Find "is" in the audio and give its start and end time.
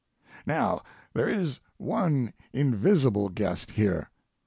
1.29-1.59